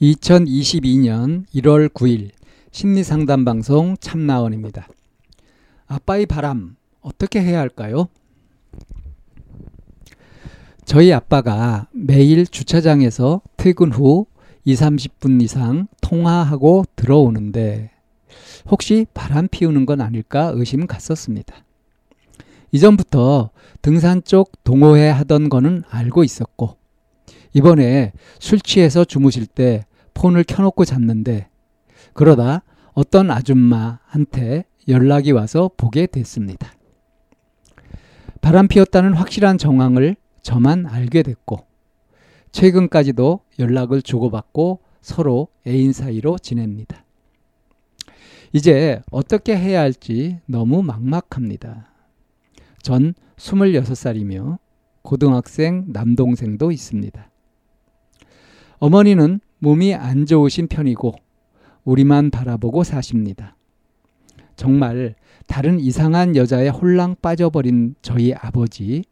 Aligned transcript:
2022년 0.00 1.44
1월 1.54 1.88
9일 1.88 2.30
심리상담 2.70 3.44
방송 3.44 3.96
참나원입니다. 4.00 4.88
아빠의 5.86 6.26
바람 6.26 6.76
어떻게 7.00 7.42
해야 7.42 7.58
할까요? 7.58 8.08
저희 10.84 11.12
아빠가 11.12 11.88
매일 11.92 12.46
주차장에서 12.46 13.42
퇴근 13.58 13.92
후 13.92 14.26
2, 14.64 14.74
30분 14.74 15.42
이상 15.42 15.86
통화하고 16.00 16.84
들어오는데 16.96 17.90
혹시 18.70 19.04
바람 19.12 19.48
피우는 19.48 19.84
건 19.84 20.00
아닐까 20.00 20.50
의심 20.54 20.86
갔었습니다. 20.86 21.54
이전부터 22.72 23.50
등산 23.82 24.22
쪽 24.24 24.64
동호회 24.64 25.10
하던 25.10 25.50
거는 25.50 25.84
알고 25.90 26.24
있었고 26.24 26.77
이번에 27.58 28.12
술 28.38 28.60
취해서 28.60 29.04
주무실 29.04 29.46
때 29.46 29.84
폰을 30.14 30.44
켜놓고 30.44 30.84
잤는데 30.84 31.48
그러다 32.12 32.62
어떤 32.92 33.32
아줌마한테 33.32 34.64
연락이 34.86 35.32
와서 35.32 35.68
보게 35.76 36.06
됐습니다. 36.06 36.72
바람 38.40 38.68
피웠다는 38.68 39.12
확실한 39.14 39.58
정황을 39.58 40.14
저만 40.42 40.86
알게 40.86 41.24
됐고 41.24 41.66
최근까지도 42.52 43.40
연락을 43.58 44.02
주고받고 44.02 44.80
서로 45.00 45.48
애인 45.66 45.92
사이로 45.92 46.38
지냅니다. 46.38 47.04
이제 48.52 49.02
어떻게 49.10 49.56
해야 49.56 49.80
할지 49.80 50.38
너무 50.46 50.84
막막합니다. 50.84 51.90
전 52.82 53.14
26살이며 53.36 54.58
고등학생 55.02 55.86
남동생도 55.88 56.70
있습니다. 56.70 57.28
어머니는 58.78 59.40
몸이 59.58 59.94
안 59.94 60.26
좋으신 60.26 60.68
편이고 60.68 61.14
우리만 61.84 62.30
바라보고 62.30 62.84
사십니다. 62.84 63.56
정말 64.56 65.14
다른 65.46 65.80
이상한 65.80 66.36
여자에 66.36 66.68
홀랑 66.68 67.16
빠져버린 67.22 67.94
저희 68.02 68.32
아버지 68.34 69.04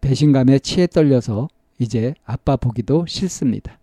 배신감에 0.00 0.60
치에 0.60 0.86
떨려서 0.86 1.48
이제 1.78 2.14
아빠 2.24 2.56
보기도 2.56 3.04
싫습니다. 3.06 3.78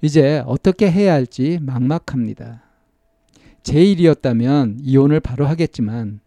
이제 0.00 0.42
어떻게 0.46 0.90
해야 0.90 1.12
할지 1.12 1.58
막막합니다. 1.62 2.62
제 3.62 3.84
일이었다면 3.84 4.78
이혼을 4.82 5.20
바로 5.20 5.46
하겠지만 5.46 6.20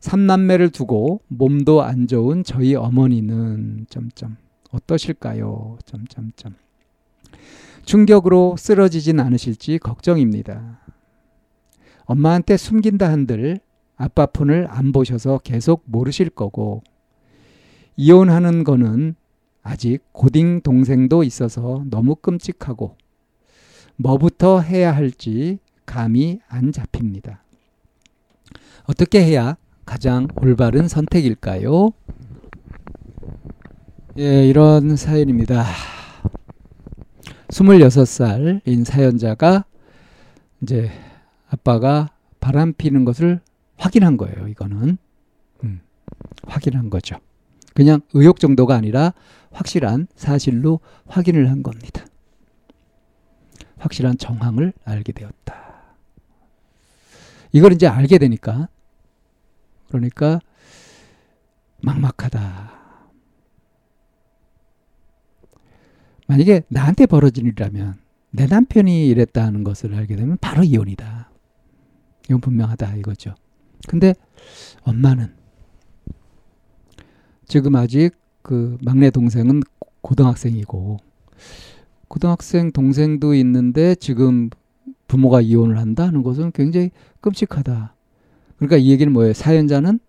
삼남매를 0.00 0.70
두고 0.70 1.20
몸도 1.28 1.82
안 1.82 2.06
좋은 2.06 2.44
저희 2.44 2.74
어머니는 2.74 3.86
점점 3.88 4.36
어떠실까요? 4.70 5.78
점점점 5.84 6.54
충격으로 7.86 8.56
쓰러지진 8.58 9.20
않으실지 9.20 9.78
걱정입니다. 9.78 10.80
엄마한테 12.04 12.56
숨긴다 12.56 13.10
한들 13.10 13.60
아빠 13.96 14.26
폰을 14.26 14.66
안 14.68 14.92
보셔서 14.92 15.38
계속 15.38 15.84
모르실 15.86 16.28
거고 16.28 16.82
이혼하는 17.96 18.64
거는 18.64 19.14
아직 19.62 20.00
고딩 20.12 20.60
동생도 20.60 21.22
있어서 21.22 21.84
너무 21.88 22.16
끔찍하고 22.16 22.96
뭐부터 23.96 24.60
해야 24.60 24.94
할지 24.94 25.58
감이 25.86 26.40
안 26.48 26.72
잡힙니다. 26.72 27.42
어떻게 28.84 29.24
해야 29.24 29.56
가장 29.84 30.26
올바른 30.36 30.88
선택일까요? 30.88 31.92
예, 34.18 34.46
이런 34.48 34.96
사연입니다. 34.96 35.64
26살인 37.48 38.84
사연자가 38.84 39.64
이제 40.62 40.90
아빠가 41.48 42.10
바람 42.40 42.72
피는 42.72 43.04
것을 43.04 43.40
확인한 43.76 44.16
거예요, 44.16 44.48
이거는. 44.48 44.98
음, 45.64 45.80
확인한 46.46 46.90
거죠. 46.90 47.16
그냥 47.74 48.00
의혹 48.14 48.40
정도가 48.40 48.74
아니라 48.74 49.12
확실한 49.52 50.06
사실로 50.16 50.80
확인을 51.06 51.50
한 51.50 51.62
겁니다. 51.62 52.04
확실한 53.78 54.18
정황을 54.18 54.72
알게 54.84 55.12
되었다. 55.12 55.66
이걸 57.52 57.72
이제 57.72 57.86
알게 57.86 58.18
되니까 58.18 58.68
그러니까 59.88 60.40
막막하다. 61.82 62.85
만약에 66.26 66.62
나한테 66.68 67.06
벌어진 67.06 67.46
일이라면 67.46 67.96
내 68.30 68.46
남편이 68.46 69.08
이랬다는 69.08 69.64
것을 69.64 69.94
알게 69.94 70.16
되면 70.16 70.36
바로 70.40 70.62
이혼이다. 70.62 71.30
이건 72.26 72.40
분명하다 72.40 72.96
이거죠. 72.96 73.34
근데 73.88 74.14
엄마는 74.82 75.32
지금 77.46 77.76
아직 77.76 78.10
그 78.42 78.76
막내 78.82 79.10
동생은 79.10 79.62
고등학생이고 80.00 80.98
고등학생 82.08 82.72
동생도 82.72 83.34
있는데 83.34 83.94
지금 83.94 84.50
부모가 85.08 85.40
이혼을 85.40 85.78
한다는 85.78 86.22
것은 86.22 86.52
굉장히 86.52 86.90
끔찍하다. 87.20 87.94
그러니까 88.56 88.76
이 88.76 88.90
얘기는 88.90 89.12
뭐예요? 89.12 89.32
사연자는 89.32 90.00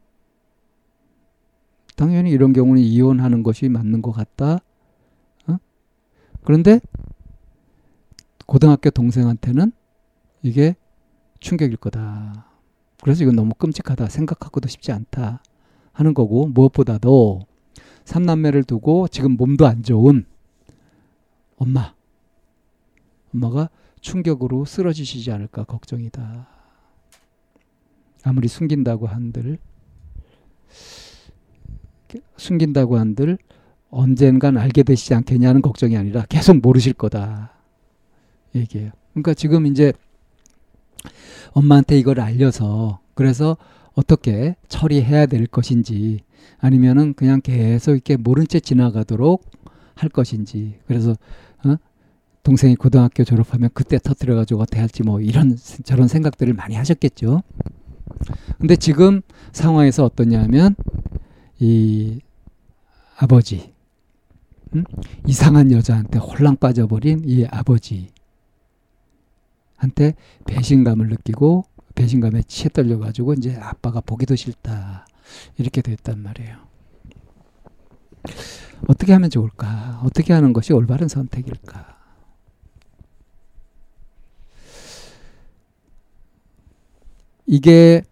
당연히 1.96 2.32
이런 2.32 2.54
경우는 2.54 2.82
이혼하는 2.82 3.44
것이 3.44 3.70
맞는 3.70 4.02
것 4.02 4.12
같다. 4.12 4.60
어? 6.48 6.58
그런데 6.58 6.80
고등학교 8.46 8.90
동생한테는 8.90 9.74
이게 10.42 10.78
충격일 11.42 11.76
거다. 11.76 12.50
그래서 13.04 13.24
이건 13.24 13.36
너무 13.36 13.54
끔찍하다. 13.54 14.08
생각하고도 14.08 14.70
쉽지 14.70 14.94
않다. 14.94 15.44
하는 15.92 16.14
거고 16.14 16.48
무엇보다도 16.48 17.42
삼남매를 18.06 18.64
두고 18.64 19.10
지금 19.10 19.32
몸도 19.36 19.68
안 19.68 19.84
좋은 19.84 20.26
엄마. 21.58 21.94
엄마가 23.34 23.70
충격으로 24.00 24.64
쓰러지시지 24.64 25.30
않을까 25.32 25.66
걱정이다. 25.66 26.48
아무리 28.24 28.48
숨긴다고 28.48 29.08
한들 29.08 29.58
숨긴다고 32.38 32.98
한들 32.98 33.38
언젠간 33.98 34.58
알게 34.58 34.84
되시지 34.84 35.16
않겠냐는 35.16 35.64
걱정이 35.64 35.98
아니라 35.98 36.24
계속 36.30 36.58
모르실 36.58 36.94
거다. 36.94 37.52
얘기해요. 38.54 38.92
그러니까 39.14 39.34
지금 39.34 39.66
이제 39.66 39.92
엄마한테 41.54 41.98
이걸 41.98 42.20
알려서 42.20 43.00
그래서 43.16 43.58
어떻게 43.96 44.56
처리해야 44.68 45.26
될 45.26 45.48
것인지 45.48 46.20
아니면은 46.60 47.16
그냥 47.16 47.42
계속 47.42 47.94
이렇게 47.94 48.18
모른 48.18 48.48
채 48.48 48.60
지나가도록 48.60 49.44
할 49.96 50.10
것인지 50.10 50.78
그래서 50.86 51.16
어? 51.66 51.76
동생이 52.44 52.76
고등학교 52.76 53.24
졸업하면 53.24 53.72
그때 53.74 53.98
터뜨려 53.98 54.36
가지고 54.36 54.62
어떻게 54.62 54.80
할지 54.80 55.02
뭐 55.02 55.20
이런 55.22 55.58
저런 55.84 56.08
생각들을 56.08 56.54
많이 56.54 56.76
하셨겠죠. 56.76 57.42
근데 58.60 58.76
지금 58.76 59.22
상황에서 59.54 60.06
어떠냐면 60.06 60.76
이 61.60 62.20
아버지 63.18 63.77
음? 64.76 64.84
이상한 65.26 65.72
여자한테 65.72 66.20
홀랑 66.20 66.58
빠져버린 66.58 67.22
이 67.26 67.46
아버지 67.46 68.10
한테 69.76 70.14
배신감을 70.46 71.08
느끼고 71.10 71.66
배신감에 71.96 72.44
치에 72.44 72.70
떨려 72.70 73.00
가지고 73.00 73.34
이제 73.34 73.56
아빠가 73.56 74.02
보기도 74.02 74.36
싫다 74.36 75.06
이렇게 75.58 75.82
됐단 75.82 76.22
말이에요. 76.22 76.58
어떻게 78.88 79.14
하면 79.14 79.30
좋을까? 79.30 80.02
어떻게 80.04 80.34
하는 80.34 80.54
것이 80.54 80.74
올바른 80.74 81.08
선택일까? 81.08 81.98
이게 87.46 88.04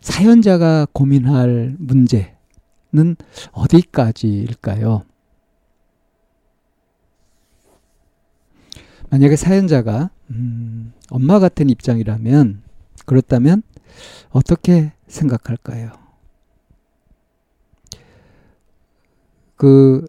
사연자가 0.00 0.86
고민할 0.92 1.76
문제는 1.78 3.16
어디까지일까요? 3.52 5.04
만약에 9.10 9.36
사연자가 9.36 10.10
음, 10.30 10.92
엄마 11.10 11.38
같은 11.38 11.70
입장이라면 11.70 12.62
그렇다면 13.06 13.62
어떻게 14.30 14.92
생각할까요? 15.06 15.92
그 19.56 20.06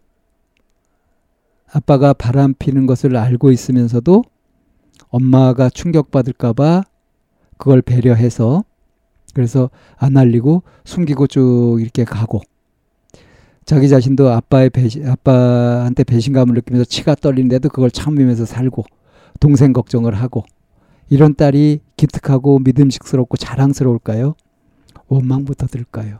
아빠가 1.72 2.12
바람 2.12 2.54
피는 2.54 2.86
것을 2.86 3.16
알고 3.16 3.52
있으면서도 3.52 4.24
엄마가 5.08 5.70
충격받을까봐 5.70 6.84
그걸 7.56 7.82
배려해서 7.82 8.64
그래서 9.34 9.70
안 9.96 10.16
알리고 10.16 10.62
숨기고 10.84 11.26
쭉 11.28 11.78
이렇게 11.80 12.04
가고 12.04 12.40
자기 13.64 13.88
자신도 13.88 14.30
아빠의 14.30 14.70
배신, 14.70 15.06
아빠한테 15.06 16.04
배신감을 16.04 16.54
느끼면서 16.54 16.84
치가 16.84 17.14
떨리는데도 17.14 17.68
그걸 17.68 17.90
참으면서 17.90 18.44
살고 18.44 18.84
동생 19.38 19.72
걱정을 19.72 20.14
하고 20.14 20.44
이런 21.08 21.34
딸이 21.34 21.80
기특하고 21.96 22.60
믿음직스럽고 22.60 23.36
자랑스러울까요? 23.36 24.34
원망부터 25.08 25.66
들까요? 25.66 26.18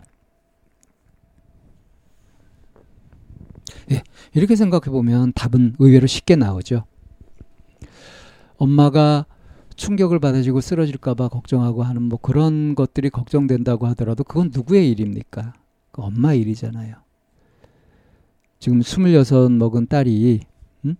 예, 3.93 4.03
이렇게 4.35 4.57
생각해 4.57 4.91
보면 4.91 5.33
답은 5.35 5.77
의외로 5.79 6.07
쉽게 6.07 6.37
나오죠. 6.37 6.85
엄마가 8.57 9.27
충격을 9.77 10.19
받아지고 10.19 10.61
쓰러질까봐 10.61 11.29
걱정하고 11.29 11.83
하는 11.83 12.03
뭐 12.03 12.19
그런 12.21 12.75
것들이 12.75 13.11
걱정된다고 13.11 13.87
하더라도 13.89 14.25
그건 14.25 14.51
누구의 14.53 14.91
일입니까? 14.91 15.55
그 15.91 16.03
엄마 16.03 16.35
일이잖아요. 16.35 16.97
지금 18.61 18.83
26 18.83 19.53
먹은 19.53 19.87
딸이, 19.87 20.41
음? 20.85 20.97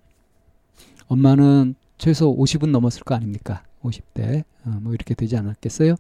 엄마는 1.09 1.75
최소 1.99 2.35
50은 2.35 2.71
넘었을 2.71 3.03
거 3.03 3.15
아닙니까? 3.15 3.65
50대. 3.83 4.45
어, 4.65 4.71
뭐 4.81 4.95
이렇게 4.95 5.15
되지 5.15 5.37
않았겠어요? 5.37 5.97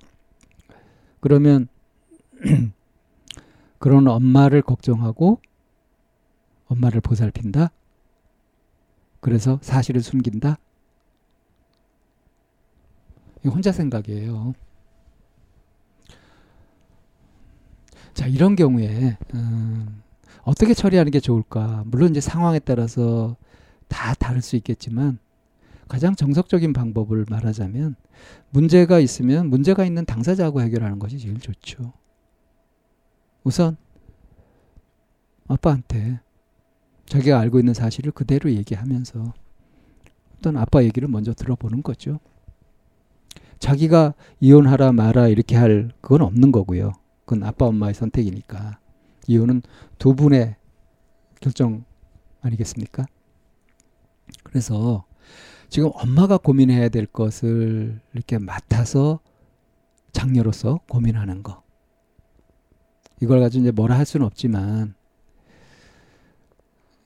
그러면, 1.20 1.68
그런 3.78 4.08
엄마를 4.08 4.62
걱정하고 4.62 5.38
엄마를 6.66 7.02
보살핀다? 7.02 7.70
그래서 9.20 9.58
사실을 9.60 10.00
숨긴다? 10.00 10.56
혼자 13.44 13.70
생각이에요. 13.70 14.54
자, 18.14 18.26
이런 18.26 18.56
경우에, 18.56 19.18
음, 19.34 20.02
어떻게 20.42 20.74
처리하는 20.74 21.10
게 21.12 21.20
좋을까? 21.20 21.84
물론 21.86 22.10
이제 22.10 22.20
상황에 22.20 22.58
따라서 22.58 23.36
다 23.88 24.14
다를 24.14 24.42
수 24.42 24.56
있겠지만, 24.56 25.18
가장 25.88 26.14
정석적인 26.14 26.72
방법을 26.72 27.26
말하자면, 27.28 27.96
문제가 28.50 29.00
있으면 29.00 29.48
문제가 29.50 29.84
있는 29.84 30.04
당사자하고 30.04 30.62
해결하는 30.62 30.98
것이 30.98 31.18
제일 31.18 31.38
좋죠. 31.40 31.92
우선, 33.42 33.76
아빠한테 35.48 36.20
자기가 37.06 37.40
알고 37.40 37.58
있는 37.58 37.74
사실을 37.74 38.12
그대로 38.12 38.52
얘기하면서 38.52 39.34
어떤 40.38 40.56
아빠 40.56 40.84
얘기를 40.84 41.08
먼저 41.08 41.34
들어보는 41.34 41.82
거죠. 41.82 42.20
자기가 43.58 44.14
이혼하라 44.38 44.92
마라 44.92 45.28
이렇게 45.28 45.56
할 45.56 45.90
그건 46.00 46.22
없는 46.22 46.52
거고요. 46.52 46.92
그건 47.24 47.42
아빠 47.42 47.66
엄마의 47.66 47.94
선택이니까. 47.94 48.78
이혼은 49.30 49.62
두 49.98 50.16
분의 50.16 50.56
결정 51.40 51.84
아니겠습니까? 52.40 53.06
그래서 54.42 55.04
지금 55.68 55.90
엄마가 55.94 56.36
고민해야 56.36 56.88
될 56.88 57.06
것을 57.06 58.00
이렇게 58.12 58.38
맡아서 58.38 59.20
장녀로서 60.10 60.80
고민하는 60.88 61.44
거. 61.44 61.62
이걸 63.20 63.38
가지고 63.38 63.62
이제 63.62 63.70
뭐라 63.70 63.96
할 63.96 64.04
수는 64.04 64.26
없지만 64.26 64.94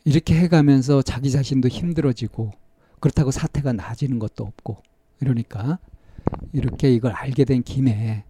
이렇게 0.05 0.35
해가면서 0.35 1.03
자기 1.03 1.31
자신도 1.31 1.69
힘들어지고 1.69 2.53
그렇다고 3.01 3.33
사태가 3.33 3.75
나아지는 3.75 4.19
것도 4.19 4.45
없고 4.45 4.79
이러니까 5.21 5.79
이렇게 6.55 6.91
이걸 6.91 7.13
알게 7.13 7.45
된 7.45 7.63
김에 7.63 8.25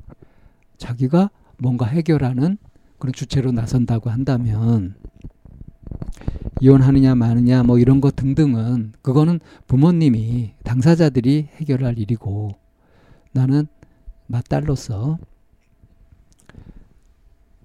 자기가 0.79 1.31
뭔가 1.59 1.87
해결하는 1.87 2.59
그런 3.05 3.13
주체로 3.13 3.53
나선다고 3.53 4.09
한다면 4.09 4.95
이혼하느냐 6.63 7.15
마느냐 7.15 7.63
뭐 7.63 7.79
이런 7.79 8.01
거 8.01 8.11
등등은 8.11 8.95
그거는 9.03 9.41
부모님이 9.67 10.55
당사자들이 10.65 11.51
해결할 11.57 11.99
일이고 11.99 12.53
나는 13.33 13.67
맏딸로서 14.27 15.19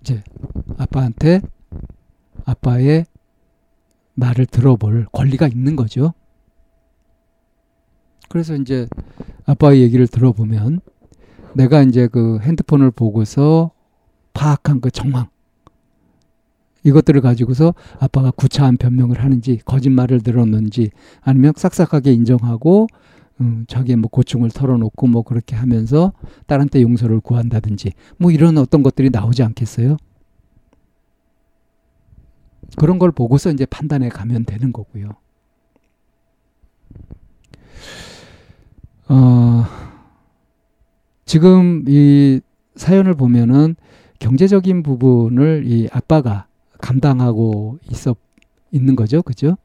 이제 0.02 0.22
아빠한테 0.78 1.40
아빠의 2.44 3.06
말을 4.16 4.46
들어볼 4.46 5.06
권리가 5.14 5.48
있는 5.48 5.78
거죠. 5.78 6.14
그래서 8.28 8.56
이제 8.56 8.90
아빠의 9.46 9.84
얘기를 9.84 10.06
들어보면 10.06 10.82
내가 11.56 11.82
이제 11.82 12.08
그 12.08 12.40
핸드폰을 12.42 12.92
보고서 12.92 13.72
파악한 14.40 14.80
그 14.80 14.90
정황 14.90 15.28
이것들을 16.86 17.20
가지고서 17.20 17.74
아빠가 18.00 18.32
구차한 18.32 18.78
변명을 18.78 19.22
하는지 19.22 19.60
거짓말을 19.66 20.22
늘었는지 20.24 20.92
아니면 21.20 21.52
싹싹하게 21.58 22.14
인정하고 22.14 22.88
음, 23.42 23.66
자기의 23.68 23.98
뭐 23.98 24.10
고충을 24.10 24.50
털어놓고 24.50 25.08
뭐 25.08 25.24
그렇게 25.24 25.58
하면서 25.58 26.14
딸한테 26.48 26.82
용서를 26.82 27.20
구한다든지 27.20 27.92
뭐 28.18 28.32
이런 28.32 28.58
어떤 28.58 28.82
것들이 28.82 29.10
나오지 29.10 29.44
않겠어요? 29.44 29.98
그런 32.78 32.98
걸 32.98 33.12
보고서 33.12 33.52
이제 33.52 33.66
판단해 33.66 34.08
가면 34.08 34.46
되는 34.46 34.72
거고요. 34.72 35.10
어, 39.10 39.66
지금 41.26 41.84
이 41.88 42.40
사연을 42.76 43.16
보면은 43.16 43.76
경제적인 44.20 44.84
부분을 44.84 45.64
이 45.66 45.88
아빠가 45.92 46.48
감당하고 46.80 47.80
있어 47.92 48.16
있는 48.72 48.96
거죠. 48.96 49.22
그죠? 49.22 49.58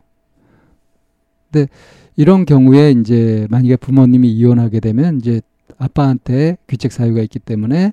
근데 1.51 1.69
이런 2.17 2.45
경우에 2.45 2.93
이제 2.93 3.47
만약에 3.51 3.77
부모님이 3.77 4.33
이혼하게 4.33 4.81
되면 4.81 5.19
이제 5.19 5.41
아빠한테 5.79 6.57
규책 6.69 6.93
사유가 6.93 7.21
있기 7.23 7.39
때문에 7.39 7.93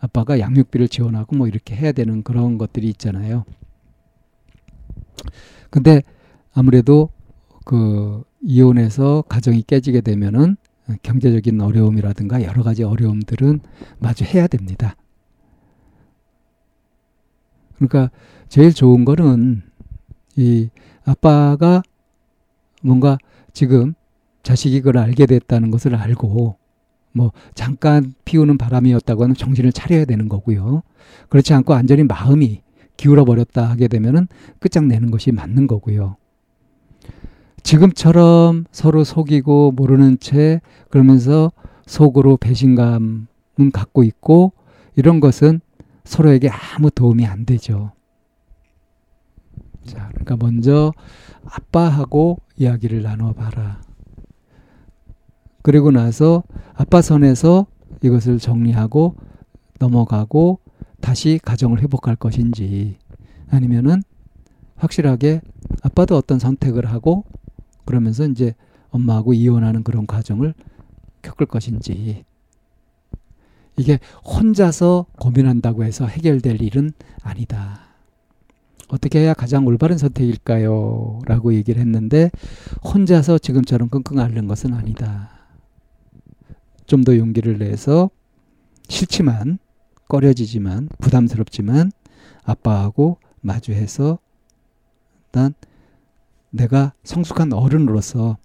아빠가 0.00 0.38
양육비를 0.38 0.88
지원하고 0.88 1.36
뭐 1.36 1.46
이렇게 1.46 1.74
해야 1.74 1.92
되는 1.92 2.22
그런 2.22 2.58
것들이 2.58 2.88
있잖아요. 2.90 3.44
근데 5.70 6.02
아무래도 6.52 7.08
그 7.64 8.22
이혼해서 8.42 9.24
가정이 9.28 9.62
깨지게 9.62 10.00
되면은 10.00 10.56
경제적인 11.02 11.60
어려움이라든가 11.60 12.42
여러 12.42 12.62
가지 12.62 12.82
어려움들은 12.82 13.60
마주해야 14.00 14.48
됩니다. 14.48 14.96
그러니까 17.88 18.10
제일 18.48 18.72
좋은 18.72 19.04
거는 19.04 19.62
이 20.36 20.68
아빠가 21.04 21.82
뭔가 22.82 23.18
지금 23.52 23.94
자식이 24.42 24.80
그걸 24.80 24.98
알게 24.98 25.26
됐다는 25.26 25.70
것을 25.70 25.94
알고 25.94 26.56
뭐 27.12 27.32
잠깐 27.54 28.14
피우는 28.24 28.58
바람이었다고 28.58 29.22
하면 29.24 29.36
정신을 29.36 29.72
차려야 29.72 30.04
되는 30.04 30.28
거고요. 30.28 30.82
그렇지 31.28 31.54
않고 31.54 31.72
완전히 31.72 32.04
마음이 32.04 32.62
기울어 32.96 33.24
버렸다 33.24 33.68
하게 33.68 33.88
되면은 33.88 34.28
끝장내는 34.60 35.10
것이 35.10 35.32
맞는 35.32 35.66
거고요. 35.66 36.16
지금처럼 37.62 38.64
서로 38.72 39.04
속이고 39.04 39.72
모르는 39.72 40.18
채 40.18 40.60
그러면서 40.90 41.52
속으로 41.86 42.36
배신감은 42.36 43.26
갖고 43.72 44.02
있고 44.02 44.52
이런 44.96 45.20
것은 45.20 45.60
서로에게 46.04 46.48
아무 46.48 46.90
도움이 46.90 47.26
안 47.26 47.44
되죠. 47.44 47.92
자, 49.84 50.08
그러니까 50.10 50.36
먼저 50.36 50.92
아빠하고 51.44 52.38
이야기를 52.56 53.02
나눠봐라. 53.02 53.80
그리고 55.62 55.90
나서 55.90 56.42
아빠 56.74 57.02
선에서 57.02 57.66
이것을 58.02 58.38
정리하고 58.38 59.16
넘어가고 59.78 60.60
다시 61.00 61.38
가정을 61.42 61.80
회복할 61.80 62.16
것인지 62.16 62.98
아니면은 63.48 64.02
확실하게 64.76 65.40
아빠도 65.82 66.16
어떤 66.16 66.38
선택을 66.38 66.86
하고 66.86 67.24
그러면서 67.84 68.26
이제 68.26 68.54
엄마하고 68.90 69.34
이혼하는 69.34 69.82
그런 69.84 70.06
과정을 70.06 70.54
겪을 71.22 71.46
것인지 71.46 72.24
이게 73.76 73.98
혼자서 74.24 75.06
고민한다고 75.18 75.84
해서 75.84 76.06
해결될 76.06 76.60
일은 76.62 76.92
아니다. 77.22 77.80
어떻게 78.88 79.20
해야 79.20 79.32
가장 79.32 79.66
올바른 79.66 79.96
선택일까요? 79.96 81.20
라고 81.26 81.54
얘기를 81.54 81.80
했는데 81.80 82.30
혼자서 82.84 83.38
지금처럼 83.38 83.88
끙끙 83.88 84.18
앓는 84.18 84.46
것은 84.46 84.74
아니다. 84.74 85.30
좀 86.86 87.04
더 87.04 87.16
용기를 87.16 87.58
내서 87.58 88.10
싫지만 88.88 89.58
꺼려지지만 90.08 90.90
부담스럽지만 91.00 91.90
아빠하고 92.44 93.16
마주해서 93.40 94.18
난 95.30 95.54
내가 96.50 96.92
성숙한 97.02 97.54
어른으로서 97.54 98.36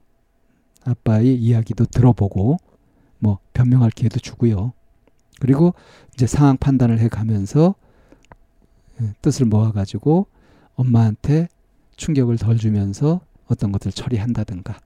아빠의 0.86 1.36
이야기도 1.36 1.86
들어보고 1.86 2.58
뭐 3.20 3.40
변명할 3.54 3.92
기회도 3.92 4.20
주고요. 4.20 4.72
그리고 5.40 5.74
이제 6.14 6.28
상황 6.28 6.58
판단을 6.58 7.00
해 7.00 7.08
가면서 7.08 7.76
예, 9.02 9.14
뜻을 9.22 9.46
모아 9.46 9.72
가지고 9.72 10.28
엄마한테 10.76 11.48
충격을 11.96 12.38
덜 12.38 12.58
주면서 12.58 13.22
어떤 13.48 13.72
것을 13.72 13.92
처리한다든가. 13.92 14.80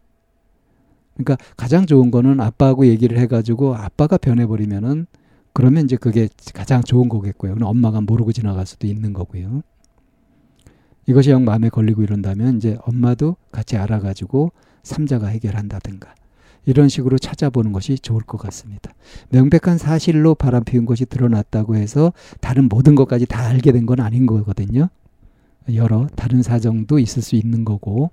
그러니까 1.15 1.37
가장 1.57 1.85
좋은 1.85 2.11
거는 2.11 2.39
아빠하고 2.39 2.85
얘기를 2.85 3.17
해 3.17 3.27
가지고 3.27 3.75
아빠가 3.75 4.17
변해 4.17 4.45
버리면은 4.45 5.07
그러면 5.53 5.83
이제 5.83 5.97
그게 5.97 6.29
가장 6.53 6.81
좋은 6.81 7.09
거겠고요. 7.09 7.53
그럼 7.53 7.69
엄마가 7.69 8.01
모르고 8.01 8.31
지나갈 8.31 8.65
수도 8.65 8.87
있는 8.87 9.13
거고요. 9.13 9.61
이것이 11.07 11.31
영 11.31 11.43
마음에 11.43 11.69
걸리고 11.69 12.03
이런다면 12.03 12.57
이제 12.57 12.77
엄마도 12.85 13.35
같이 13.51 13.75
알아가지고 13.75 14.51
삼자가 14.83 15.27
해결한다든가 15.27 16.15
이런 16.65 16.89
식으로 16.89 17.17
찾아보는 17.17 17.71
것이 17.71 17.97
좋을 17.99 18.21
것 18.21 18.37
같습니다. 18.37 18.91
명백한 19.29 19.77
사실로 19.77 20.35
바람 20.35 20.63
피운 20.63 20.85
것이 20.85 21.05
드러났다고 21.05 21.75
해서 21.75 22.13
다른 22.39 22.69
모든 22.69 22.95
것까지 22.95 23.25
다 23.25 23.45
알게 23.47 23.71
된 23.71 23.85
건 23.85 23.99
아닌 23.99 24.25
거거든요. 24.27 24.89
여러 25.73 26.07
다른 26.15 26.43
사정도 26.43 26.99
있을 26.99 27.21
수 27.21 27.35
있는 27.35 27.65
거고 27.65 28.11